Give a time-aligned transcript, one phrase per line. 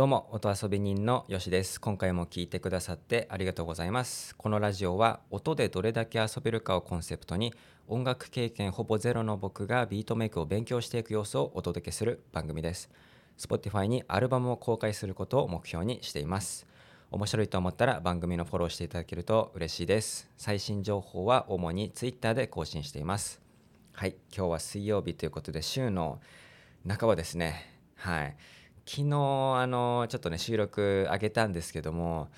[0.00, 1.78] どうも音遊び人のよしです。
[1.78, 4.34] 今回も聞いてくださってありがとうございます。
[4.34, 7.52] このラジオは音でどれだけ遊べるかをコンセプトに
[7.86, 12.88] 音楽経験ほぼゼロの僕がビートメイクを勉強していく様子をお届けする番組です。
[13.36, 16.66] Spotify にアルバムを公開することを目標にしています。
[17.10, 20.30] 面白いと思ったら番組のフォローしていただけると嬉しいです。
[20.38, 23.42] 最新情報は主に Twitter で更新しています。
[23.92, 26.20] はい今日は水曜日ということで週の
[26.88, 27.76] 半ばですね。
[27.96, 28.36] はい。
[28.90, 32.28] 昨日あのちょっとね収録上げたんですけども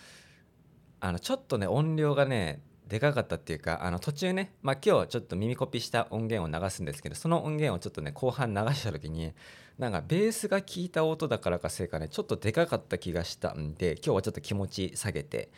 [1.01, 9.33] あのちょっとね音量がねでかかったっていうかあの途中ね、まあ、今日ちょっと耳コピした音源を流すんですけどその音源をちょっとね後半流した時に
[9.79, 15.51] なんかベースが効いた音だからかせいかねちょっとでかかった気がしたんで今日はちょっと気持ち下げて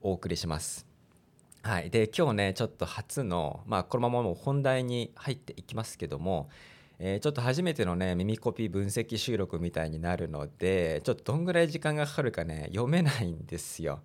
[0.00, 0.86] お送りします。
[1.62, 6.48] はい、で今日ねちょっと初のまあこのままもう本題に入っていきますけども
[6.98, 14.00] えー、ちょっと初めてのね耳コピー分析収録みたいになるのでちょっとどんぐらい時間がかかるかね読めないんですよ。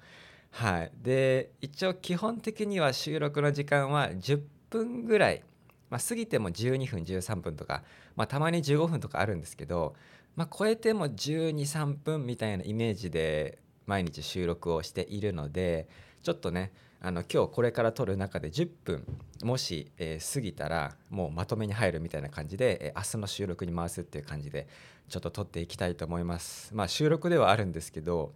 [0.52, 5.44] はい、で一応基本的には収録の時間は10分ぐらい、
[5.89, 7.84] まあ、過ぎても12分13分とか、
[8.16, 9.95] まあ、たまに15分とかあるんですけど、
[10.36, 15.88] まあ、超えても123分みたいなイメージで毎日収録をしているので
[16.22, 16.73] ちょっとね
[17.04, 19.08] あの今日これから撮る中で10分
[19.44, 24.68] もし、えー、過ぎたらもうまとめに入るみたいな感じで、えー、明日の収録に回すっていう感じで
[25.10, 26.76] ちょっと撮っていきたいと思います。
[26.76, 28.34] まあ収録ではあるんですけど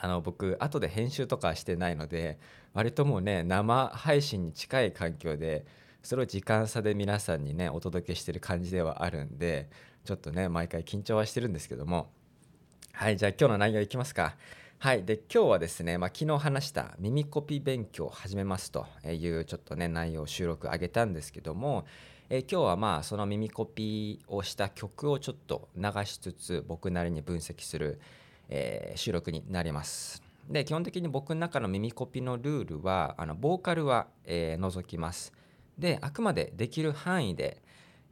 [0.00, 2.38] あの僕後で編集とかしてないので
[2.72, 5.66] 割ともうね生配信に近い環境で
[6.02, 9.68] それを時間差で皆さんにねお届けしてる感じではあるんで
[10.06, 12.10] ちょっとね毎回緊張はしてるんですけども
[12.92, 14.34] はいじゃあ今日の内容いきますか。
[14.82, 21.84] はい、で今日はですね、まあ、昨日話した耳コピ勉強を始めますというちょっとね内容収録上げたんですけども、
[22.28, 28.00] え、今日はまあその耳コピをした曲をちょっと流しつつ僕なりに分析する、
[28.48, 30.20] えー、収録になります。
[30.50, 35.32] で基本的に僕の中の耳コピのルールはあのボーカルは、えー、除きます。
[35.78, 37.62] であくまでできる範囲で、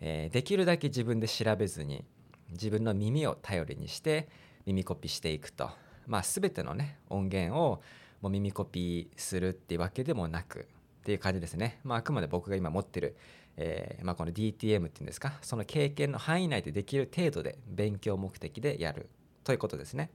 [0.00, 2.04] えー、できるだけ自分で調べずに
[2.52, 4.28] 自分の耳を頼りにして
[4.66, 5.68] 耳コピしていくと。
[6.10, 7.80] まあ、全てのね音源を
[8.20, 10.64] もう耳コピーするっていうわけでもなくっ
[11.04, 13.16] ていう感じですね、まあ、あくまで僕が今持ってる、
[13.56, 19.08] えー、まあ、この DTM っていうんですかその経験の範囲内でできる程度で勉強目的でやる
[19.44, 20.10] ということですね。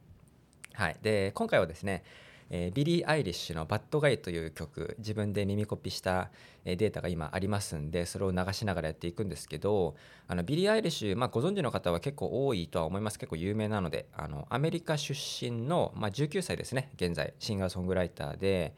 [0.74, 2.04] はい、で今回はですね
[2.50, 6.32] えー、ビリー・アイリッシュの「bad guy」という曲自分で耳コピした
[6.64, 9.96] データが今ありますんでそれを流しながらやっていくんですけど
[10.28, 13.20] あのビリー・アイリッシュ、まあ、ご存知の方は結構多いとは思います。
[13.20, 16.92] 結構有名なのであのアメリカ出身の、まあ、19歳ですね。
[16.96, 18.76] 現在シンガーソングライターで、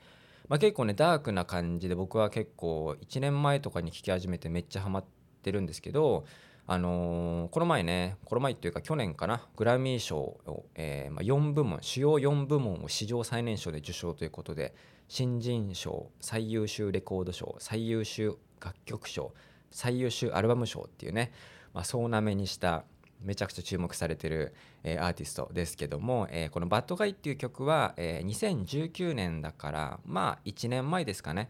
[0.48, 5.06] まあ、結構ねダークな感じで僕は結構1年前とかに聴き始めてめっちゃハマっ
[5.42, 6.26] てるんですけど
[6.70, 14.76] あのー、この前ねこの前っていうか去年かなグラミー賞を、えーまあ、4部門主要4部門を史上最年少で受賞ということで
[15.08, 19.34] 新人賞最優秀レコード賞最優秀楽曲賞
[19.72, 21.32] 最優秀アルバム賞っていうね、
[21.74, 22.84] まあ、総なめにした
[23.22, 24.54] めちゃくちゃ注目されてる、
[24.84, 31.50] えー、アーティストですけども、えー、この「バッドガイ」っていう曲は、えー、2019年だからまあ1年前ですかね。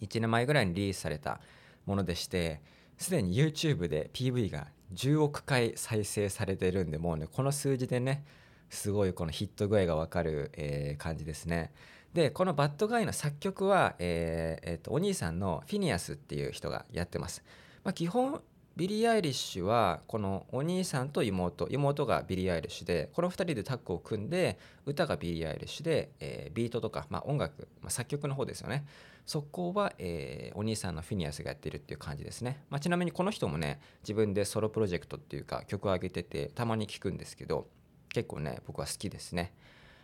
[0.00, 1.40] 1年前ぐらいにリリースされた
[1.84, 2.60] ものでして
[2.98, 8.24] すでに YouTube で PV が10億回再生されてるんでもうねこの数字でね
[8.70, 11.72] すごいこのヒット具合が分かる、えー、感じですね。
[12.12, 17.42] でこの bad guy の作曲は、えーえー、お兄さんのフィニアスっていう人がやってます。
[17.84, 18.42] まあ、基本
[18.78, 24.56] ビリー・アイリッシュはこのお兄さんと妹妹がビリー・アイリッシュでこの2人でタッグを組んで
[24.86, 28.86] 歌がビリー・アイリッシュで、えー、ビートとか、まあ、音楽、まあ、作曲の方ですよね。
[29.26, 37.66] そこは、えー、お兄さんのフィニアスがやってるっていう感じですね、まあ、ちなみにこの人もね自分でソロプロジェクトっていうか曲を上げててたまに聴くんですけど
[38.10, 39.52] 結構ね僕は好きですね。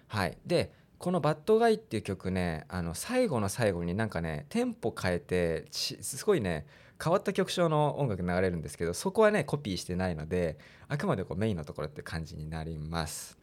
[0.09, 0.37] はい。
[0.45, 6.67] でこの「バッドガイ」っていう曲ねあの最後の最後になんかねテンポ変えてすごいね
[7.03, 10.59] 変わった曲調の音楽流れるんですけどそこはねコピーしてないので
[10.89, 13.39] あくまでこうメインのところって感じになります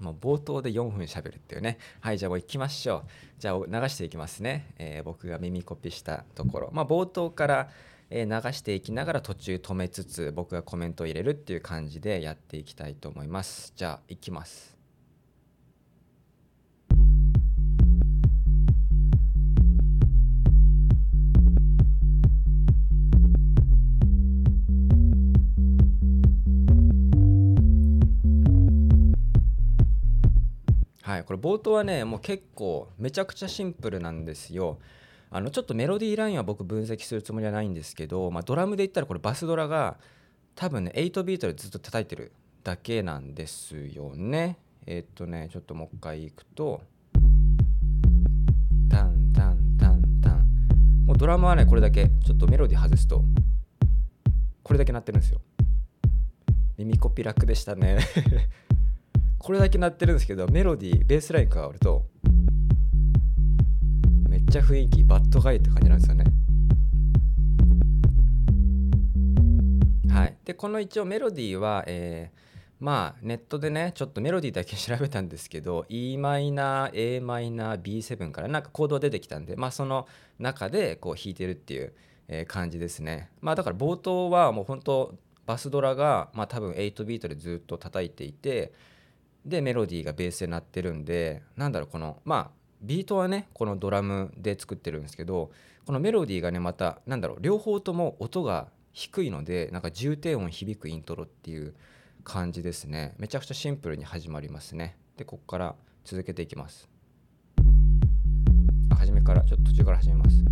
[0.00, 1.78] もう冒頭で4分しゃべるっていうね。
[2.00, 3.02] はい、じゃあもう行きましょう。
[3.38, 4.72] じゃあ流していきますね。
[4.78, 6.70] えー、僕が耳コピしたところ。
[6.72, 7.70] まあ冒頭から
[8.10, 8.18] 流
[8.52, 13.72] していきながら途中止めつつ僕がコメントを入れるっていう感じでやっていきたいと思います。
[13.76, 14.79] じゃあ行きます。
[31.30, 34.80] これ冒頭はねもう結構めちゃくちゃシンプルなんですよ。
[35.30, 39.96] あのちょっとメロディーラインは僕分析するつもりはないんですけど、まあ、ドラムで言ったらこれバスドラが
[40.56, 42.32] 多分ね8ビートでずっと叩いてる
[42.64, 44.58] だけなんですよね。
[44.86, 46.82] えー、っとねちょっともう一回いくと
[48.90, 53.22] タンタンタンタンもうドラムはねこれだけちょっとメロディー外すと
[54.64, 55.40] これだけ鳴ってるんですよ
[56.76, 58.00] 耳コピ楽でしたね
[59.40, 62.04] これだけ鳴ってるんですけどメロディーベースライン変わると
[64.28, 66.24] めっちゃ雰囲気バッドガイって感じなんですよね。
[70.12, 70.36] はい。
[70.44, 72.50] でこの一応メロディーは、えー
[72.80, 80.08] まあネットでねちょっとメロディーだけ調べたんですけど e マイナー a マイナー B7 からなんかコード出てきたんでまあその
[80.38, 81.92] 中でこう弾いてるっていう
[82.46, 83.30] 感じですね。
[83.42, 85.14] まあだから冒頭はもう本当
[85.44, 88.72] バスドラがまあ多分8ビートでずっと叩いていて
[89.44, 92.50] でメロディーがベースで鳴ってるんでなんだろうこのまあ
[92.82, 95.50] ビートはねこのドラムで作ってるんですけど
[95.86, 101.74] このメロディーがねまたなんだろう両方とも音が低いのでなんか重低音響くイントロっていう
[102.24, 103.14] 感じですね。
[103.18, 104.96] めちゃくちゃシンプルに始まりますね。
[105.16, 106.88] でここから続けていきます。
[108.90, 110.44] あ初めからちょっと途中から始めます。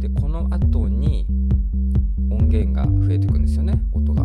[0.00, 1.26] でこの後に
[2.30, 3.80] 音源が増えていくんですよね。
[3.92, 4.23] 音が。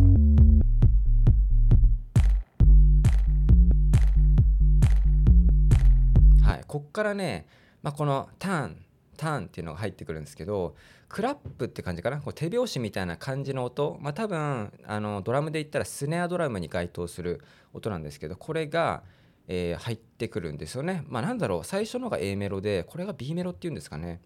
[6.80, 7.46] こっからね、
[7.82, 8.84] まあ、このターン
[9.16, 10.74] ターンっていうのが入ってくるんですけど
[11.08, 12.18] クラップって感じかな？
[12.18, 17.42] こう手拍子みたいな感じの音、まあ、多分あのドラムで言ったらスネアドラムに該当する
[17.74, 19.02] 音なんですけどこれが、
[19.46, 21.04] えー、入ってくるんですよね。
[21.06, 21.64] まあ、なんだろう？
[21.64, 24.20] 最初のが A メロでこれが B メロっていうんですかね？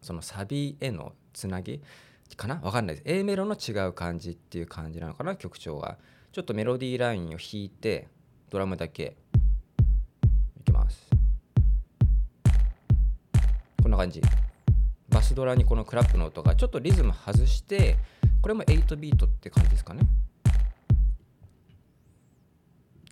[0.00, 1.82] そのサビへのつなぎ
[2.36, 2.60] かな？
[2.62, 3.04] わかんないです。
[3.06, 5.34] A メロの違う感じっていう感じなのかな？
[5.34, 5.98] 曲調が。
[6.30, 8.06] ちょっとメロディーラインを弾いて
[8.50, 9.16] ドラムだけ
[13.98, 14.22] 感じ。
[15.08, 17.96] バスドラにこのクラップの音がちょっとリズム外して
[18.40, 20.02] これも8ビートって感じですかね。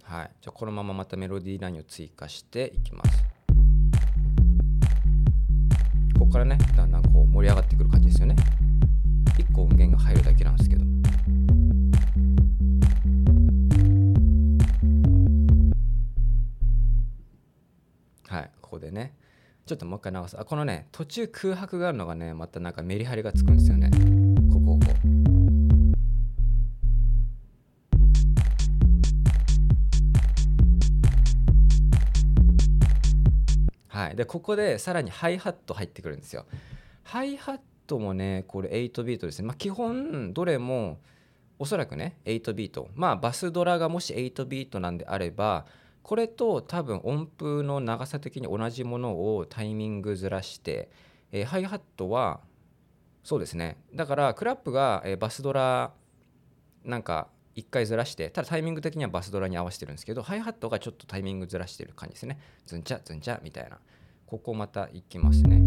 [0.05, 0.31] はい。
[0.41, 3.25] じゃこのまままたメロディーラインを追加していきます。
[6.17, 8.37] ここからねだんだんこう盛り上がってくる感じですよね。
[9.39, 10.85] 1個音源が入るだけなんですけど。
[18.29, 18.51] はい。
[18.61, 19.26] ここでね
[19.67, 20.39] ちょっともう一回直す。
[20.39, 23.91] あこのね途中空白があるのがねまたなんかメリハリがつくんですよね。
[24.49, 24.93] ここここ
[33.89, 34.15] はい。
[34.15, 36.47] でここでさらにハイハット入ってくるんですよ。
[37.03, 39.49] ハイハットもねこれ8ビートですね。
[39.49, 41.01] まあ基本どれも
[41.59, 42.89] おそらくね8ビート。
[42.95, 45.67] まあバスドラがもし8ビートなんであれば
[46.07, 50.89] これと多分音符の長さ的に同じものをタイミングずらして、
[51.33, 52.39] えー、ハイハットは
[53.25, 53.77] そうですね。
[53.93, 55.93] だからクラップが、えー、バスドラ
[56.85, 57.27] なんか
[57.57, 62.39] 1回ずらしてただタイミング的にはバスドラに合わせてるんですけどハイハットがちょっとタイミングずらしてる感じですね。
[62.67, 63.81] ズンチャズンチャみたいな。
[64.27, 65.66] ここまたいきますね。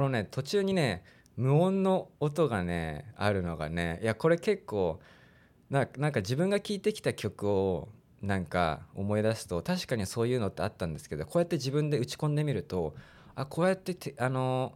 [0.00, 1.04] このね途中にね
[1.36, 4.98] 無音の音がねあるのがねいやこれ結構
[5.68, 7.90] なんか自分が聴いてきた曲を
[8.22, 12.94] なんか思い出すと確かにそういうのってあったんですけどこうやって自分で打ち込んでみると
[13.34, 14.72] あこうやってあの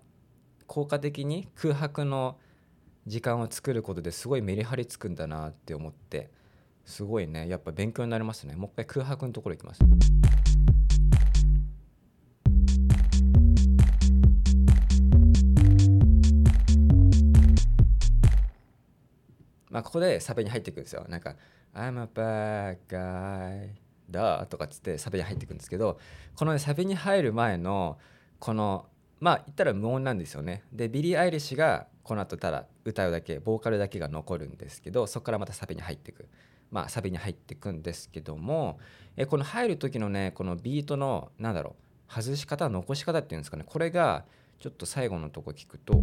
[0.67, 2.37] 効果的に空白の
[3.07, 6.29] 時間を作ることですごいメリハリつくんだなって思って
[6.85, 9.81] すごいねやっぱ勉強になりますねもう一回空白のところいきます。
[19.75, 21.05] まあ、ここでサビに入っていくんですよ。
[21.09, 21.35] なんか
[21.75, 23.71] 「I'm a bad guy.
[24.09, 25.99] だ」とかっつってサビに入っていくんですけど
[26.37, 27.99] この、ね、サビに入る前の
[28.39, 28.87] この
[29.19, 30.63] まあ言ったら無音なんですよね。
[30.73, 36.29] でビリー・アイリッシュがこの後ただ歌うだけボーカルだけが残るんですけどそこからまたサビに入ってく。
[36.71, 38.79] まあサビに入ってくんですけども
[39.17, 41.75] えこの入る時のねこのビートのなんだろ
[42.09, 43.65] う外し方残し方っていうんですかね。
[43.67, 44.25] これが
[44.61, 46.01] ちょっと最後のとこ聞くと。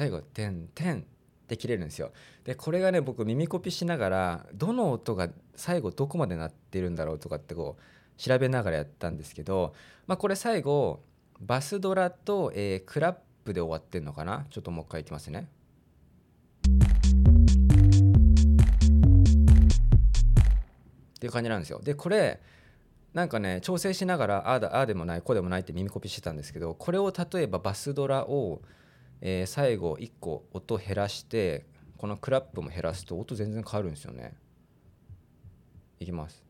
[0.00, 1.02] 最後「てんてん」っ
[1.46, 2.10] て切れるんですよ。
[2.44, 9.74] でこれがね僕耳コピしながらどの音が最後どこまで鳴ってるんだろうとかってこう調べながらやったんですけど、
[10.06, 11.02] まあ、これ最後
[11.38, 14.46] バスドラと、えー、クラップで終わってんのかな？
[14.48, 15.50] ちょっともう一回いきますね。
[21.14, 21.78] っていう感じなんですよ。
[21.82, 22.40] でこれ
[23.12, 28.62] なんかね調整しながらああだああでもないこうでもないって耳コピしてたんですけどこれを例えばバスドラを
[29.22, 31.66] えー、最後1個音減らして
[31.98, 34.34] このクラップも減らすと音全然変わるんですよね。
[35.98, 36.42] いきます。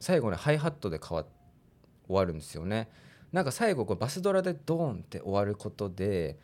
[0.00, 1.24] 最後ねハイハットで変わ
[2.06, 2.90] 終わるんですよね。
[3.32, 6.38] なんか最後こうバスドラでドーンって終わることで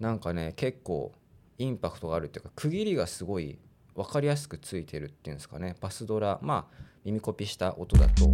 [0.00, 1.12] なんかね結構
[1.58, 3.58] インパクトがあるっていうか区切りがすごい
[3.94, 5.76] 分かりやすくついてるっていうんですかね。
[5.80, 8.30] バスドラまあ耳コピした音だと。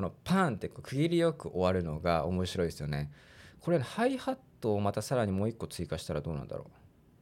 [0.00, 3.10] このパンって区切りよく終わるのが面白いですよね。
[3.60, 6.70] これハイハットをまたさらにもう一個追加したらどうなんだろ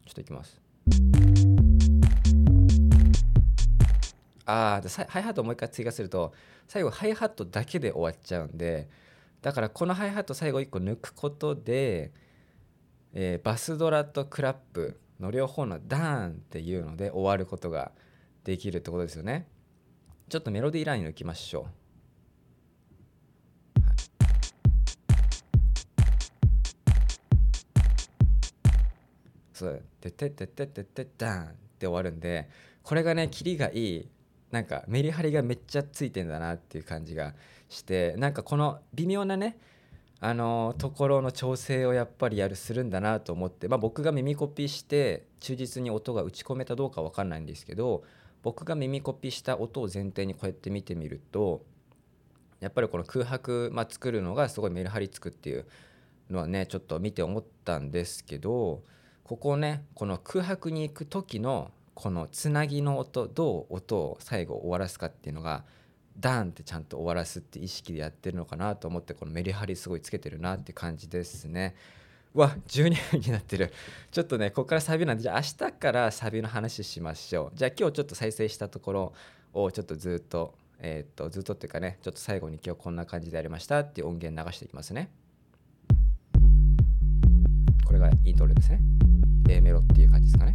[0.04, 0.06] う。
[0.06, 0.60] ちょっといきます。
[4.44, 6.32] ああハイハットをもう一回追加すると
[6.68, 8.88] 最後ハイハットだけで終わっちゃうんで
[9.42, 12.12] だからこのハイハット最後1個抜くことで、
[13.12, 17.90] えー、バスドラとクラップの両方のダーンっていうので終わることが
[18.44, 19.48] できるってことですよね。
[20.28, 21.77] ちょっとメロディーライン抜きましょう。
[29.58, 32.48] そう「ててててててダン」って終わるんで
[32.84, 34.08] これがねキリがいい
[34.52, 37.34] なんかメリハリがめっちゃついてんだなっていう感じが
[37.68, 39.58] してなんかこの微妙なね
[40.20, 48.02] あのところの調整をやっぱりやるするんだなと思って、まあ、僕が耳コピーして忠実に音が打ち込めたどうか分かんないんですけど
[48.42, 51.64] 僕が耳コピーした音を前提にこうやって見てみると
[52.60, 55.66] やっぱりこの空白、まあ、作るのがすごいメリハリつくっていう
[56.30, 58.82] のはねちょっと見て思ったんですけど
[59.28, 65.64] ここねこの空白に行く時のこのつなぎの音どう音を最後終わらすかっていうのが
[66.18, 71.74] ダーンってちゃんと終わらすって意識でやってるのかなと思ってこのメリハリすごいつけてるなって感じですね。
[72.34, 73.70] うわ12分になってる。
[74.10, 77.58] ちょっとねここからサビなんでじゃあ明日からサビの話しましょう。
[77.58, 79.12] じゃあ今日ちょっと再生したところ
[79.52, 85.10] をちょっとずっとえー、っとずっとっていうかねちょっと最後に今日こんな感じでやりましたっていう音源流していきますね。
[87.84, 88.80] これがイントロですね。
[89.50, 90.54] A メロっていう感じですかね。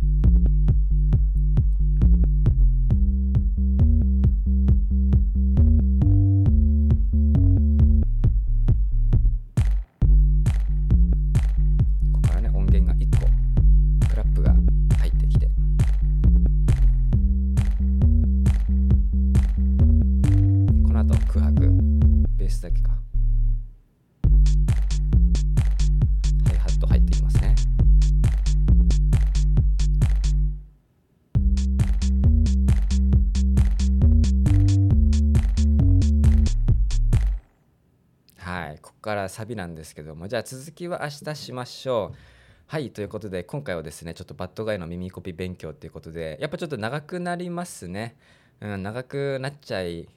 [39.03, 42.17] からサビなんですけどもじゃあ続きは明日しましょう。
[42.65, 48.15] はいということで今回はですねちょっとバッドガイの耳コピ勉強っていうことでやっぱちょっと長くなりますね。
[48.62, 50.07] うん、長くなっちゃい、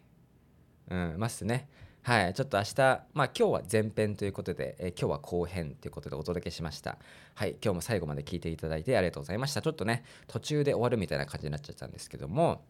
[0.88, 1.68] うん、ますね。
[2.02, 2.80] はい、ちょっと明日、
[3.12, 6.98] まあ今日は前編ということで、えー、今日は後編ということでお届けしました。
[7.34, 9.60] はい、今日も最後まで聞いていただいてありがとうございました。
[9.60, 12.62] ちょっとね、途中で終わるみたいな感じになっちゃったんですけども、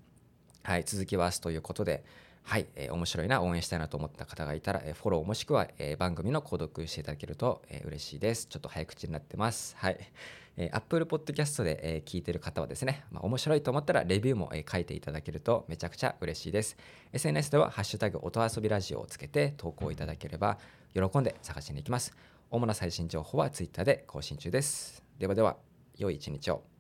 [0.67, 2.03] はい、続きは明日ということで、
[2.43, 8.47] はい、えー、面白いな、応援したいなと思った方がいたら、えー、フォローもしくは、えー、番組の購読していただけると、えー、嬉しいです。
[8.49, 9.77] ちょっと早口になってます。
[9.79, 9.99] はい。
[10.57, 16.77] えー、Apple Podcast で、えー、聞いてる方はですね、まあ、面白いと思ったらレビューも、えー、書いていただけるとめちゃくちゃ嬉しいです。
[17.13, 20.59] SNS では、ハッシュタグ音遊びラジオをつけて投稿いただければ、
[20.95, 22.13] 喜んで探しに行きます。
[22.51, 25.05] 主な最新情報は Twitter で更新中です。
[25.17, 25.59] ではでは、
[25.97, 26.76] 良い一日を。